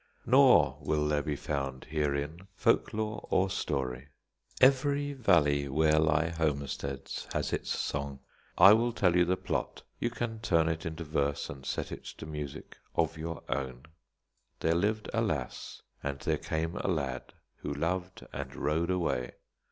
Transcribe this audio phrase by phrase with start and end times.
[0.25, 4.07] Nor will there be found herein folk lore or story.
[4.59, 8.17] Every valley where lie homesteads has its song.
[8.57, 12.05] I will tell you the plot; you can turn it into verse and set it
[12.17, 13.83] to music of your own.
[14.61, 19.33] There lived a lass, and there came a lad, who loved and rode away.